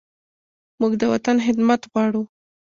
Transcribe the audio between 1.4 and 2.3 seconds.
خدمت غواړو.